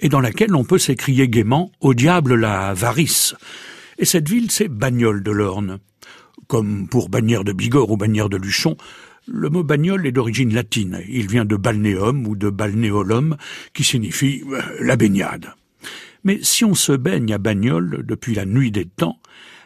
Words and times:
et 0.00 0.08
dans 0.08 0.20
laquelle 0.20 0.54
on 0.54 0.64
peut 0.64 0.78
s'écrier 0.78 1.28
gaiement 1.28 1.72
Au 1.80 1.94
diable 1.94 2.34
la 2.34 2.74
varice. 2.74 3.34
Et 3.98 4.04
cette 4.04 4.28
ville, 4.28 4.50
c'est 4.50 4.68
Bagnoles 4.68 5.22
de 5.22 5.30
l'Orne. 5.30 5.78
Comme 6.46 6.88
pour 6.88 7.08
Bagnères 7.08 7.44
de 7.44 7.52
Bigorre 7.52 7.90
ou 7.90 7.96
Bagnères 7.96 8.28
de 8.28 8.36
Luchon, 8.36 8.76
le 9.26 9.48
mot 9.48 9.62
bagnole 9.62 10.06
est 10.06 10.12
d'origine 10.12 10.54
latine. 10.54 11.02
Il 11.08 11.28
vient 11.28 11.44
de 11.44 11.56
balneum 11.56 12.26
ou 12.26 12.34
de 12.34 12.50
balnéolum, 12.50 13.36
qui 13.74 13.84
signifie 13.84 14.42
euh, 14.50 14.60
la 14.80 14.96
baignade. 14.96 15.54
Mais 16.24 16.40
si 16.42 16.64
on 16.64 16.74
se 16.74 16.92
baigne 16.92 17.32
à 17.32 17.38
Bagnoles 17.38 18.04
depuis 18.04 18.34
la 18.34 18.44
nuit 18.44 18.70
des 18.70 18.86
temps, 18.86 19.20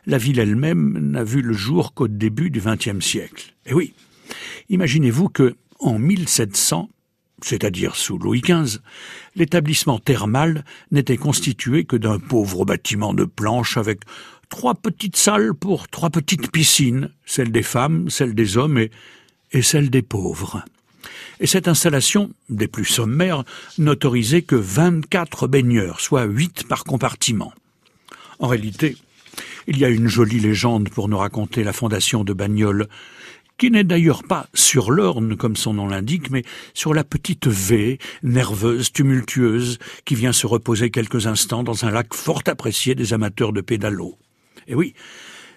la 0.07 0.19
ville 0.19 0.39
elle-même 0.39 0.98
n'a 0.98 1.25
vu 1.25 1.41
le 1.41 1.55
jour 1.55 1.95
qu'au 1.95 2.09
début 2.09 2.51
du 2.51 2.61
XXe 2.61 3.05
siècle. 3.05 3.55
Et 3.66 3.73
oui, 3.73 3.95
imaginez-vous 4.69 5.29
que, 5.30 5.55
en 5.80 5.98
1700, 5.98 6.91
c'est-à-dire 7.43 7.96
sous 7.96 8.19
Louis 8.19 8.41
XV, 8.41 8.79
l'établissement 9.37 9.98
thermal 9.98 10.64
n'était 10.91 11.16
constitué 11.16 11.84
que 11.84 11.97
d'un 11.97 12.19
pauvre 12.19 12.65
bâtiment 12.65 13.15
de 13.15 13.25
planches 13.25 13.77
avec 13.77 14.01
trois 14.48 14.75
petites 14.75 15.16
salles 15.16 15.55
pour 15.55 15.89
trois 15.89 16.11
petites 16.11 16.51
piscines, 16.51 17.11
celle 17.27 17.52
des 17.52 17.62
femmes, 17.62 18.09
celle 18.11 18.34
des 18.34 18.56
hommes 18.56 18.78
et, 18.78 18.91
et 19.52 19.62
celle 19.62 19.91
des 19.91 20.02
pauvres. 20.02 20.65
Et 21.41 21.47
cette 21.47 21.69
installation, 21.69 22.30
des 22.48 22.69
plus 22.69 22.84
sommaires, 22.84 23.45
n'autorisait 23.78 24.42
que 24.42 24.55
24 24.55 25.48
baigneurs, 25.48 26.01
soit 26.01 26.25
8 26.25 26.69
par 26.69 26.84
compartiment. 26.84 27.53
En 28.39 28.48
réalité, 28.48 28.97
il 29.66 29.78
y 29.78 29.84
a 29.84 29.89
une 29.89 30.09
jolie 30.09 30.41
légende 30.41 30.89
pour 30.89 31.09
nous 31.09 31.19
raconter 31.19 31.64
la 31.64 31.73
fondation 31.73 32.25
de 32.25 32.33
Bagnoles, 32.33 32.89
qui 33.58 33.70
n'est 33.70 33.84
d'ailleurs 33.84 34.24
pas 34.24 34.48
sur 34.54 34.90
l'Orne, 34.90 35.36
comme 35.36 35.56
son 35.56 35.74
nom 35.74 35.86
l'indique, 35.86 36.30
mais 36.30 36.44
sur 36.74 36.94
la 36.94 37.04
petite 37.04 37.46
V, 37.46 37.98
nerveuse, 38.22 38.92
tumultueuse, 38.92 39.78
qui 40.04 40.14
vient 40.14 40.32
se 40.32 40.46
reposer 40.46 40.90
quelques 40.90 41.27
instants 41.27 41.62
dans 41.62 41.84
un 41.84 41.90
lac 41.90 42.14
fort 42.14 42.42
apprécié 42.46 42.94
des 42.94 43.12
amateurs 43.12 43.52
de 43.52 43.60
pédalo. 43.60 44.19
Et 44.66 44.74
oui, 44.74 44.94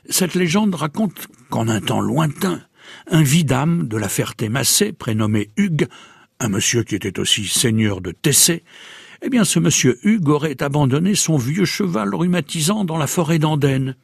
cette 0.10 0.36
légende 0.36 0.76
raconte 0.76 1.28
qu'en 1.50 1.68
un 1.68 1.82
temps 1.82 2.02
lointain, 2.02 2.62
un 3.08 3.24
vidame 3.24 3.88
de 3.88 3.98
la 3.98 4.10
Ferté-Massé, 4.10 4.94
prénommé 4.94 5.50
Hugues, 5.58 5.88
un 6.40 6.50
monsieur 6.50 6.84
qui 6.84 6.96
était 6.96 7.20
aussi 7.20 7.46
seigneur 7.46 8.02
de 8.02 8.12
Tessé, 8.12 8.64
eh 9.22 9.30
bien 9.30 9.44
ce 9.44 9.60
monsieur 9.60 9.98
Hugues 10.04 10.30
aurait 10.30 10.62
abandonné 10.62 11.16
son 11.16 11.38
vieux 11.38 11.66
cheval 11.66 12.14
rhumatisant 12.14 12.86
dans 12.86 12.98
la 12.98 13.08
forêt 13.08 13.40
d'Andenne. 13.40 13.96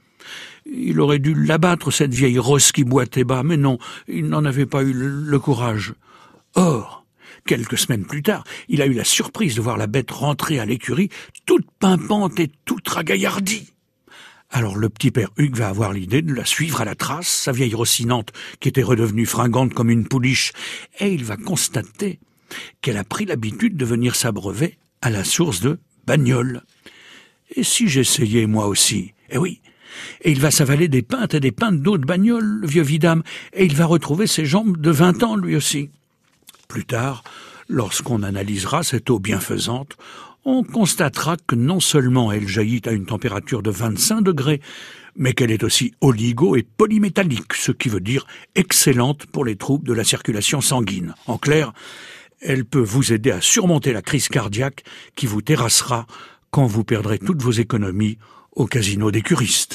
Il 0.65 0.99
aurait 0.99 1.19
dû 1.19 1.33
l'abattre, 1.33 1.91
cette 1.91 2.13
vieille 2.13 2.39
rosse 2.39 2.71
qui 2.71 2.83
boitait 2.83 3.23
bas, 3.23 3.43
mais 3.43 3.57
non, 3.57 3.77
il 4.07 4.27
n'en 4.27 4.45
avait 4.45 4.65
pas 4.65 4.83
eu 4.83 4.93
le 4.93 5.39
courage. 5.39 5.93
Or, 6.55 7.05
quelques 7.45 7.77
semaines 7.77 8.05
plus 8.05 8.23
tard, 8.23 8.43
il 8.69 8.81
a 8.81 8.85
eu 8.85 8.93
la 8.93 9.03
surprise 9.03 9.55
de 9.55 9.61
voir 9.61 9.77
la 9.77 9.87
bête 9.87 10.11
rentrer 10.11 10.59
à 10.59 10.65
l'écurie, 10.65 11.09
toute 11.45 11.69
pimpante 11.79 12.39
et 12.39 12.51
toute 12.65 12.87
ragaillardie. 12.87 13.69
Alors 14.49 14.75
le 14.75 14.87
petit 14.87 15.09
père 15.09 15.31
Hugues 15.37 15.57
va 15.57 15.69
avoir 15.69 15.93
l'idée 15.93 16.21
de 16.21 16.33
la 16.33 16.45
suivre 16.45 16.79
à 16.79 16.85
la 16.85 16.93
trace, 16.93 17.27
sa 17.27 17.51
vieille 17.51 17.73
rossinante, 17.73 18.31
qui 18.59 18.69
était 18.69 18.83
redevenue 18.83 19.25
fringante 19.25 19.73
comme 19.73 19.89
une 19.89 20.07
pouliche, 20.07 20.53
et 20.99 21.11
il 21.11 21.23
va 21.25 21.37
constater 21.37 22.19
qu'elle 22.81 22.97
a 22.97 23.03
pris 23.03 23.25
l'habitude 23.25 23.77
de 23.77 23.85
venir 23.85 24.15
s'abreuver 24.15 24.77
à 25.01 25.09
la 25.09 25.23
source 25.23 25.59
de 25.59 25.79
Bagnoles. 26.05 26.61
Et 27.55 27.63
si 27.63 27.87
j'essayais 27.87 28.45
moi 28.45 28.67
aussi? 28.67 29.13
Eh 29.31 29.39
oui, 29.39 29.59
et 30.21 30.31
il 30.31 30.39
va 30.39 30.51
s'avaler 30.51 30.87
des 30.87 31.01
pintes 31.01 31.33
et 31.33 31.39
des 31.39 31.51
pintes 31.51 31.81
d'eau 31.81 31.97
de 31.97 32.05
bagnole, 32.05 32.59
le 32.61 32.67
vieux 32.67 32.83
vidame, 32.83 33.23
et 33.53 33.65
il 33.65 33.75
va 33.75 33.85
retrouver 33.85 34.27
ses 34.27 34.45
jambes 34.45 34.77
de 34.77 34.91
vingt 34.91 35.23
ans 35.23 35.35
lui 35.35 35.55
aussi. 35.55 35.89
Plus 36.67 36.85
tard, 36.85 37.23
lorsqu'on 37.69 38.23
analysera 38.23 38.83
cette 38.83 39.09
eau 39.09 39.19
bienfaisante, 39.19 39.97
on 40.45 40.63
constatera 40.63 41.37
que 41.47 41.55
non 41.55 41.79
seulement 41.79 42.31
elle 42.31 42.47
jaillit 42.47 42.81
à 42.85 42.91
une 42.91 43.05
température 43.05 43.63
de 43.63 43.71
25 43.71 44.21
degrés, 44.21 44.61
mais 45.15 45.33
qu'elle 45.33 45.51
est 45.51 45.63
aussi 45.63 45.93
oligo 46.01 46.55
et 46.55 46.63
polymétallique, 46.63 47.53
ce 47.53 47.71
qui 47.71 47.89
veut 47.89 48.01
dire 48.01 48.25
excellente 48.55 49.25
pour 49.27 49.45
les 49.45 49.55
troubles 49.55 49.87
de 49.87 49.93
la 49.93 50.03
circulation 50.03 50.59
sanguine. 50.59 51.15
En 51.27 51.37
clair, 51.37 51.71
elle 52.41 52.65
peut 52.65 52.81
vous 52.81 53.13
aider 53.13 53.31
à 53.31 53.41
surmonter 53.41 53.93
la 53.93 54.01
crise 54.01 54.27
cardiaque 54.27 54.83
qui 55.15 55.27
vous 55.27 55.41
terrassera 55.41 56.05
quand 56.51 56.65
vous 56.65 56.83
perdrez 56.83 57.19
toutes 57.19 57.41
vos 57.41 57.51
économies 57.51 58.17
au 58.51 58.65
casino 58.65 59.11
des 59.11 59.21
curistes. 59.21 59.71